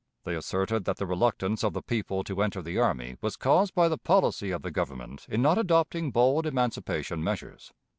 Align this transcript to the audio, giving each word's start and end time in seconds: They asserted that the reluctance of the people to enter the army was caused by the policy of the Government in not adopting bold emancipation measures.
They 0.23 0.33
asserted 0.33 0.85
that 0.85 0.97
the 0.97 1.05
reluctance 1.05 1.63
of 1.63 1.73
the 1.73 1.83
people 1.83 2.23
to 2.23 2.41
enter 2.41 2.63
the 2.63 2.79
army 2.79 3.17
was 3.21 3.37
caused 3.37 3.75
by 3.75 3.87
the 3.87 3.99
policy 3.99 4.49
of 4.49 4.63
the 4.63 4.71
Government 4.71 5.27
in 5.29 5.43
not 5.43 5.59
adopting 5.59 6.09
bold 6.09 6.47
emancipation 6.47 7.23
measures. 7.23 7.71